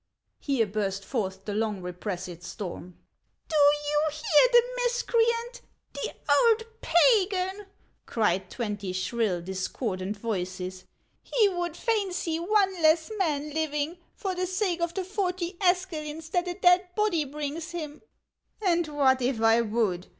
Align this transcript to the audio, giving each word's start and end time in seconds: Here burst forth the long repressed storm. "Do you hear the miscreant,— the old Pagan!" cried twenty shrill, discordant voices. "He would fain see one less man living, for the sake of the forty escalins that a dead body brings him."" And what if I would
Here 0.39 0.65
burst 0.65 1.05
forth 1.05 1.45
the 1.45 1.53
long 1.53 1.79
repressed 1.83 2.41
storm. 2.41 2.97
"Do 3.47 3.55
you 3.55 4.09
hear 4.11 4.49
the 4.51 4.63
miscreant,— 4.77 5.61
the 5.93 6.15
old 6.27 6.63
Pagan!" 6.81 7.67
cried 8.11 8.49
twenty 8.49 8.93
shrill, 8.93 9.43
discordant 9.43 10.17
voices. 10.17 10.85
"He 11.21 11.47
would 11.49 11.77
fain 11.77 12.11
see 12.11 12.39
one 12.39 12.81
less 12.81 13.11
man 13.19 13.53
living, 13.53 13.99
for 14.15 14.33
the 14.33 14.47
sake 14.47 14.81
of 14.81 14.95
the 14.95 15.03
forty 15.05 15.55
escalins 15.61 16.31
that 16.31 16.47
a 16.47 16.55
dead 16.55 16.95
body 16.95 17.23
brings 17.23 17.69
him."" 17.69 18.01
And 18.65 18.87
what 18.87 19.21
if 19.21 19.39
I 19.39 19.61
would 19.61 20.07